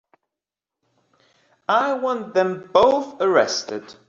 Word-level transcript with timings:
I 1.69 1.93
want 1.93 2.33
them 2.33 2.71
both 2.73 3.21
arrested. 3.21 3.83